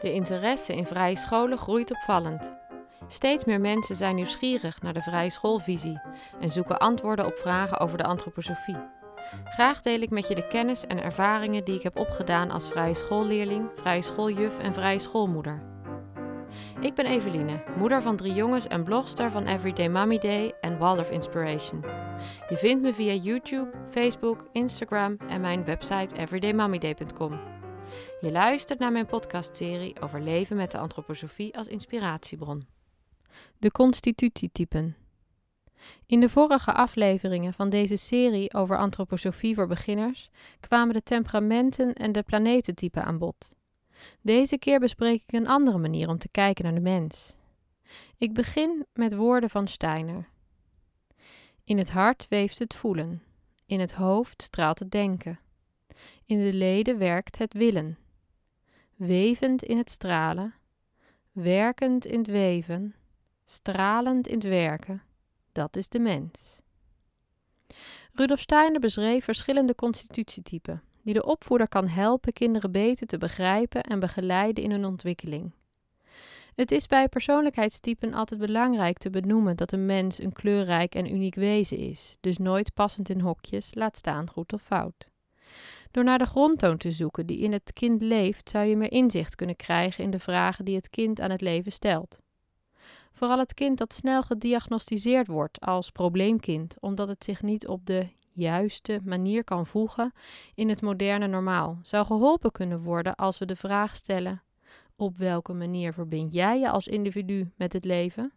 [0.00, 2.52] De interesse in vrije scholen groeit opvallend.
[3.06, 6.00] Steeds meer mensen zijn nieuwsgierig naar de vrije schoolvisie
[6.40, 8.76] en zoeken antwoorden op vragen over de antroposofie.
[9.44, 12.94] Graag deel ik met je de kennis en ervaringen die ik heb opgedaan als vrije
[12.94, 15.62] schoolleerling, vrije schooljuf en vrije schoolmoeder.
[16.80, 21.10] Ik ben Eveline, moeder van drie jongens en blogster van Everyday Mommy Day en Waldorf
[21.10, 21.84] Inspiration.
[22.48, 27.59] Je vindt me via YouTube, Facebook, Instagram en mijn website everydaymommyday.com.
[28.20, 32.66] Je luistert naar mijn podcastserie over leven met de antroposofie als inspiratiebron.
[33.58, 34.96] De constitutietypen.
[36.06, 42.12] In de vorige afleveringen van deze serie over antroposofie voor beginners kwamen de temperamenten en
[42.12, 43.54] de planetentypen aan bod.
[44.20, 47.36] Deze keer bespreek ik een andere manier om te kijken naar de mens.
[48.16, 50.28] Ik begin met woorden van Steiner.
[51.64, 53.22] In het hart weeft het voelen,
[53.66, 55.40] in het hoofd straalt het denken,
[56.26, 57.98] in de leden werkt het willen.
[58.96, 60.54] Wevend in het stralen,
[61.32, 62.94] werkend in het weven,
[63.44, 65.02] stralend in het werken,
[65.52, 66.62] dat is de mens.
[68.12, 74.00] Rudolf Steiner beschreef verschillende constitutietypen, die de opvoeder kan helpen kinderen beter te begrijpen en
[74.00, 75.52] begeleiden in hun ontwikkeling.
[76.54, 81.34] Het is bij persoonlijkheidstypen altijd belangrijk te benoemen dat een mens een kleurrijk en uniek
[81.34, 85.08] wezen is, dus nooit passend in hokjes, laat staan goed of fout.
[85.90, 89.34] Door naar de grondtoon te zoeken die in het kind leeft, zou je meer inzicht
[89.34, 92.18] kunnen krijgen in de vragen die het kind aan het leven stelt.
[93.12, 98.08] Vooral het kind dat snel gediagnosticeerd wordt als probleemkind, omdat het zich niet op de
[98.32, 100.12] juiste manier kan voegen
[100.54, 104.42] in het moderne normaal, zou geholpen kunnen worden als we de vraag stellen:
[104.96, 108.32] op welke manier verbind jij je als individu met het leven?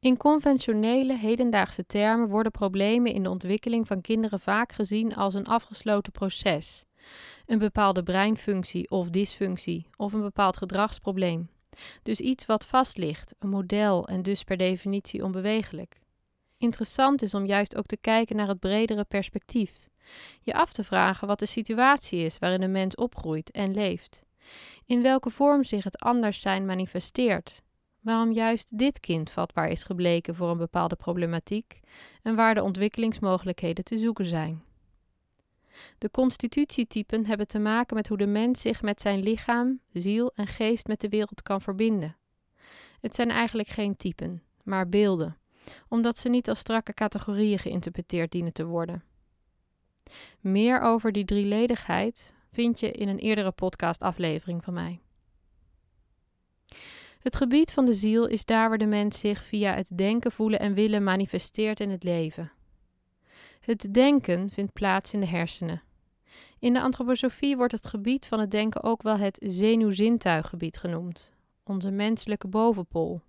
[0.00, 5.46] In conventionele hedendaagse termen worden problemen in de ontwikkeling van kinderen vaak gezien als een
[5.46, 6.84] afgesloten proces,
[7.46, 11.48] een bepaalde breinfunctie of dysfunctie of een bepaald gedragsprobleem.
[12.02, 16.00] Dus iets wat vast ligt, een model en dus per definitie onbewegelijk.
[16.58, 19.88] Interessant is om juist ook te kijken naar het bredere perspectief.
[20.40, 24.22] Je af te vragen wat de situatie is waarin een mens opgroeit en leeft.
[24.86, 27.62] In welke vorm zich het anders zijn manifesteert.
[28.04, 31.80] Waarom juist dit kind vatbaar is gebleken voor een bepaalde problematiek
[32.22, 34.62] en waar de ontwikkelingsmogelijkheden te zoeken zijn.
[35.98, 40.46] De constitutietypen hebben te maken met hoe de mens zich met zijn lichaam, ziel en
[40.46, 42.16] geest met de wereld kan verbinden.
[43.00, 45.38] Het zijn eigenlijk geen typen, maar beelden,
[45.88, 49.04] omdat ze niet als strakke categorieën geïnterpreteerd dienen te worden.
[50.40, 55.03] Meer over die drieledigheid vind je in een eerdere podcastaflevering van mij.
[57.24, 60.58] Het gebied van de ziel is daar waar de mens zich via het denken, voelen
[60.58, 62.52] en willen manifesteert in het leven.
[63.60, 65.82] Het denken vindt plaats in de hersenen.
[66.58, 71.90] In de antroposofie wordt het gebied van het denken ook wel het zenuwzintuiggebied genoemd, onze
[71.90, 73.20] menselijke bovenpol.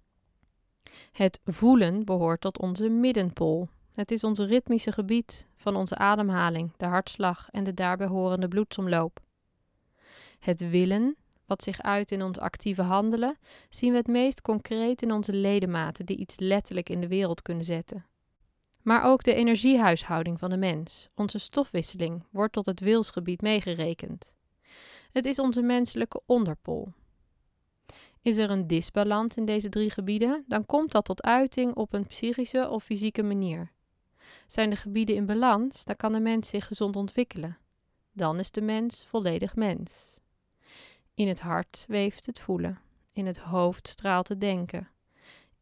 [1.11, 3.67] Het voelen behoort tot onze middenpol.
[3.93, 9.19] Het is ons ritmische gebied van onze ademhaling, de hartslag en de daarbij horende bloedsomloop.
[10.39, 13.37] Het willen, wat zich uit in ons actieve handelen,
[13.69, 17.63] zien we het meest concreet in onze ledematen die iets letterlijk in de wereld kunnen
[17.63, 18.05] zetten.
[18.81, 24.33] Maar ook de energiehuishouding van de mens, onze stofwisseling, wordt tot het wilsgebied meegerekend.
[25.11, 26.93] Het is onze menselijke onderpol.
[28.21, 32.07] Is er een disbalans in deze drie gebieden, dan komt dat tot uiting op een
[32.07, 33.71] psychische of fysieke manier.
[34.47, 37.57] Zijn de gebieden in balans, dan kan de mens zich gezond ontwikkelen.
[38.11, 40.14] Dan is de mens volledig mens.
[41.15, 42.79] In het hart weeft het voelen,
[43.13, 44.89] in het hoofd straalt het denken,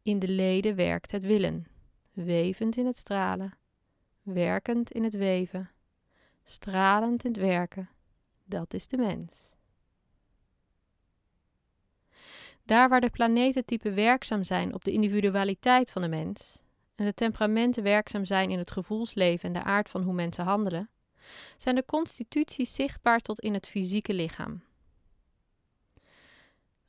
[0.02, 1.66] in de leden werkt het willen,
[2.12, 3.54] wevend in het stralen,
[4.22, 5.70] werkend in het weven,
[6.44, 7.88] stralend in het werken.
[8.44, 9.54] Dat is de mens.
[12.62, 16.62] Daar waar de planetentypen werkzaam zijn op de individualiteit van de mens
[16.94, 20.90] en de temperamenten werkzaam zijn in het gevoelsleven en de aard van hoe mensen handelen,
[21.56, 24.62] zijn de constituties zichtbaar tot in het fysieke lichaam.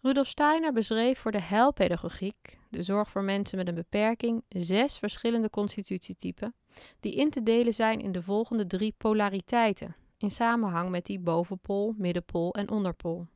[0.06, 5.50] Rudolf Steiner beschreef voor de heilpedagogiek, de zorg voor mensen met een beperking, zes verschillende
[5.50, 6.56] constitutietypen,
[7.00, 11.94] die in te delen zijn in de volgende drie polariteiten, in samenhang met die bovenpol,
[11.98, 13.28] middenpol en onderpol.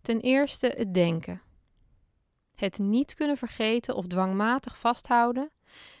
[0.00, 1.42] Ten eerste het denken.
[2.54, 5.50] Het niet kunnen vergeten of dwangmatig vasthouden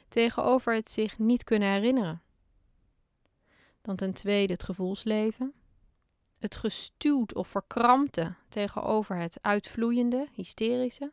[0.08, 2.22] tegenover het zich niet kunnen herinneren.
[3.82, 5.52] Dan ten tweede het gevoelsleven.
[6.44, 11.12] Het gestuwd of verkrampte tegenover het uitvloeiende, hysterische.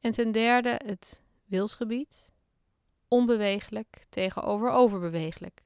[0.00, 2.28] En ten derde het wilsgebied.
[3.08, 5.62] Onbeweeglijk tegenover overbeweeglijk.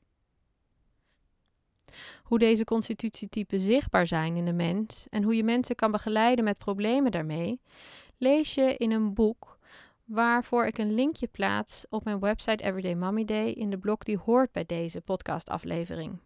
[2.22, 6.58] hoe deze constitutietypen zichtbaar zijn in de mens en hoe je mensen kan begeleiden met
[6.58, 7.60] problemen daarmee,
[8.18, 9.58] lees je in een boek
[10.04, 14.18] waarvoor ik een linkje plaats op mijn website Everyday Mommy Day in de blog die
[14.18, 16.18] hoort bij deze podcastaflevering.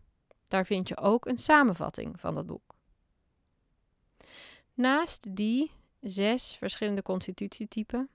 [0.49, 2.75] Daar vind je ook een samenvatting van dat boek.
[4.75, 5.71] Naast die
[6.01, 8.09] zes verschillende constitutietypen,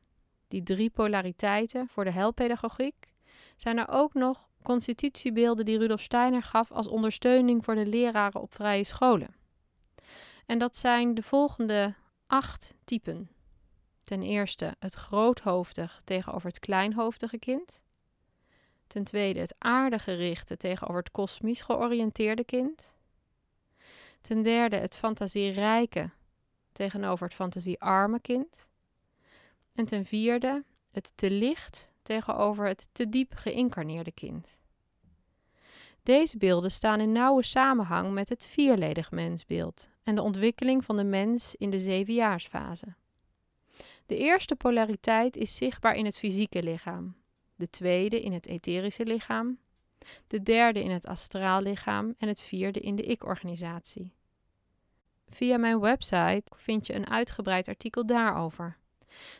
[0.48, 3.14] die drie polariteiten voor de helppedagogiek,
[3.58, 8.54] zijn er ook nog constitutiebeelden die Rudolf Steiner gaf als ondersteuning voor de leraren op
[8.54, 9.36] vrije scholen.
[10.46, 11.96] En dat zijn de volgende
[12.28, 13.30] acht typen.
[14.04, 17.82] Ten eerste het groothoofdig tegenover het kleinhoofdige kind.
[18.92, 22.94] Ten tweede het aardegerichte tegenover het kosmisch georiënteerde kind.
[24.22, 26.10] Ten derde het fantasierijke
[26.72, 28.68] tegenover het fantasiearme kind.
[29.74, 34.60] En ten vierde het te licht tegenover het te diep geïncarneerde kind.
[36.04, 41.04] Deze beelden staan in nauwe samenhang met het vierledig mensbeeld en de ontwikkeling van de
[41.04, 42.96] mens in de zevenjaarsfase.
[44.06, 47.21] De eerste polariteit is zichtbaar in het fysieke lichaam,
[47.62, 49.60] de tweede in het etherische lichaam,
[50.28, 54.14] de derde in het astraal lichaam en het vierde in de ik-organisatie.
[55.30, 58.78] Via mijn website vind je een uitgebreid artikel daarover.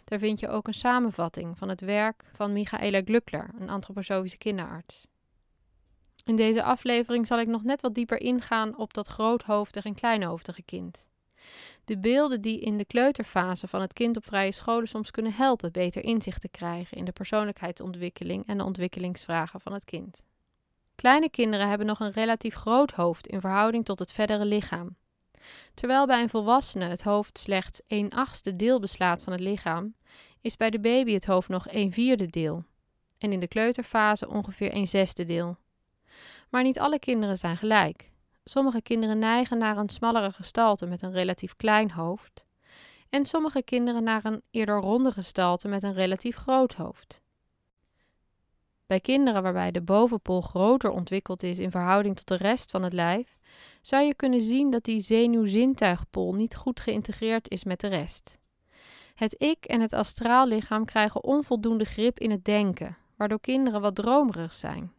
[0.04, 5.08] Daar vind je ook een samenvatting van het werk van Michaela Glukler, een antroposofische kinderarts.
[6.26, 10.64] In deze aflevering zal ik nog net wat dieper ingaan op dat groothoofdige en kleinhoofdige
[10.64, 11.08] kind.
[11.86, 15.72] De beelden die in de kleuterfase van het kind op vrije scholen soms kunnen helpen
[15.72, 20.24] beter inzicht te krijgen in de persoonlijkheidsontwikkeling en de ontwikkelingsvragen van het kind.
[20.96, 24.96] Kleine kinderen hebben nog een relatief groot hoofd in verhouding tot het verdere lichaam.
[25.74, 29.96] Terwijl bij een volwassene het hoofd slechts 1 achtste deel beslaat van het lichaam,
[30.42, 32.64] is bij de baby het hoofd nog 1 vierde deel.
[33.18, 35.58] En in de kleuterfase ongeveer 1 zesde deel.
[36.50, 38.11] Maar niet alle kinderen zijn gelijk.
[38.44, 42.46] Sommige kinderen neigen naar een smallere gestalte met een relatief klein hoofd.
[43.10, 47.22] En sommige kinderen naar een eerder ronde gestalte met een relatief groot hoofd.
[48.86, 52.94] Bij kinderen waarbij de bovenpol groter ontwikkeld is in verhouding tot de rest van het
[52.94, 53.38] lijf,
[53.82, 58.38] zou je kunnen zien dat die zenuwzintuigpool niet goed geïntegreerd is met de rest.
[59.16, 63.96] Het ik en het astraal lichaam krijgen onvoldoende grip in het denken, waardoor kinderen wat
[63.96, 64.94] dromerig zijn.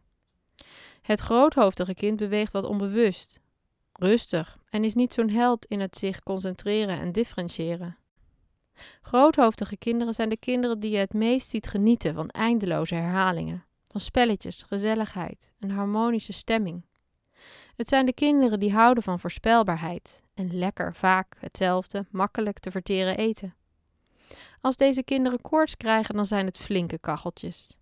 [1.03, 3.39] Het groothoofdige kind beweegt wat onbewust,
[3.93, 7.97] rustig en is niet zo'n held in het zich concentreren en differentiëren.
[9.01, 14.01] Groothoofdige kinderen zijn de kinderen die je het meest ziet genieten van eindeloze herhalingen, van
[14.01, 16.85] spelletjes, gezelligheid, een harmonische stemming.
[17.75, 23.17] Het zijn de kinderen die houden van voorspelbaarheid en lekker, vaak hetzelfde, makkelijk te verteren
[23.17, 23.55] eten.
[24.61, 27.77] Als deze kinderen koorts krijgen, dan zijn het flinke kacheltjes.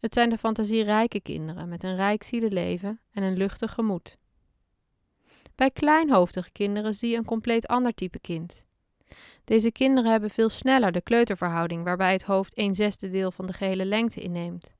[0.00, 4.16] Het zijn de fantasierijke kinderen met een rijk zielenleven en een luchtig gemoed.
[5.54, 8.64] Bij kleinhoofdige kinderen zie je een compleet ander type kind.
[9.44, 13.52] Deze kinderen hebben veel sneller de kleuterverhouding, waarbij het hoofd een zesde deel van de
[13.52, 14.74] gehele lengte inneemt.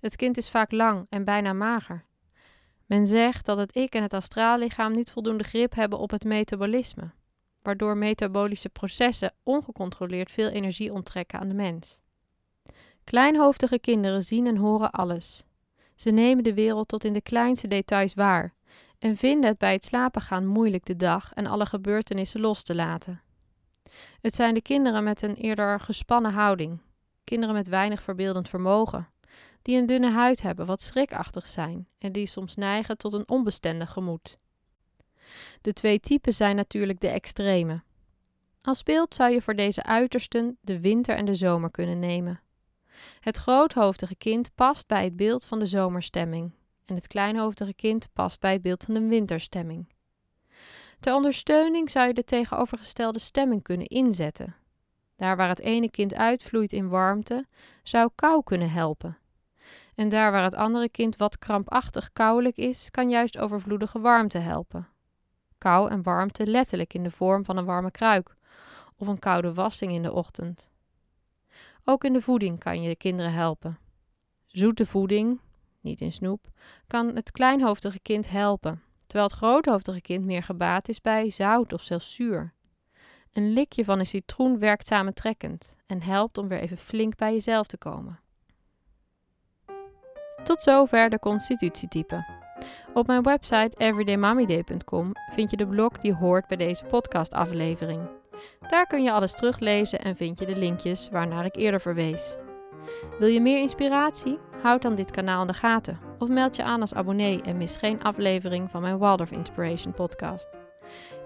[0.00, 2.04] Het kind is vaak lang en bijna mager.
[2.86, 7.10] Men zegt dat het ik en het astraallichaam niet voldoende grip hebben op het metabolisme,
[7.60, 12.01] waardoor metabolische processen ongecontroleerd veel energie onttrekken aan de mens.
[13.04, 15.44] Kleinhoofdige kinderen zien en horen alles.
[15.94, 18.54] Ze nemen de wereld tot in de kleinste details waar
[18.98, 22.74] en vinden het bij het slapen gaan moeilijk de dag en alle gebeurtenissen los te
[22.74, 23.22] laten.
[24.20, 26.80] Het zijn de kinderen met een eerder gespannen houding,
[27.24, 29.08] kinderen met weinig verbeeldend vermogen,
[29.62, 33.90] die een dunne huid hebben, wat schrikachtig zijn en die soms neigen tot een onbestendig
[33.90, 34.38] gemoed.
[35.60, 37.82] De twee typen zijn natuurlijk de extreme.
[38.60, 42.40] Als beeld zou je voor deze uitersten de winter en de zomer kunnen nemen.
[43.20, 46.52] Het groothoofdige kind past bij het beeld van de zomerstemming
[46.84, 49.88] en het kleinhoofdige kind past bij het beeld van de winterstemming.
[51.00, 54.54] Ter ondersteuning zou je de tegenovergestelde stemming kunnen inzetten.
[55.16, 57.46] Daar waar het ene kind uitvloeit in warmte,
[57.82, 59.18] zou kou kunnen helpen.
[59.94, 64.88] En daar waar het andere kind wat krampachtig kouwelijk is, kan juist overvloedige warmte helpen.
[65.58, 68.36] Kou en warmte letterlijk in de vorm van een warme kruik
[68.96, 70.71] of een koude wassing in de ochtend.
[71.84, 73.78] Ook in de voeding kan je de kinderen helpen.
[74.46, 75.40] Zoete voeding,
[75.80, 76.50] niet in snoep,
[76.86, 81.82] kan het kleinhoofdige kind helpen, terwijl het groothoofdige kind meer gebaat is bij zout of
[81.82, 82.52] zelfs zuur.
[83.32, 87.66] Een likje van een citroen werkt samentrekkend en helpt om weer even flink bij jezelf
[87.66, 88.20] te komen.
[90.44, 92.26] Tot zover de constitutietypen.
[92.94, 98.21] Op mijn website everydaymommyday.com vind je de blog die hoort bij deze podcastaflevering.
[98.68, 102.34] Daar kun je alles teruglezen en vind je de linkjes waarnaar ik eerder verwees.
[103.18, 104.38] Wil je meer inspiratie?
[104.62, 107.76] Houd dan dit kanaal in de gaten of meld je aan als abonnee en mis
[107.76, 110.58] geen aflevering van mijn Waldorf Inspiration podcast.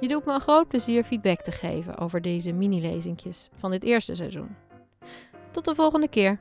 [0.00, 4.14] Je doet me een groot plezier feedback te geven over deze mini-lezingjes van dit eerste
[4.14, 4.56] seizoen.
[5.50, 6.38] Tot de volgende keer.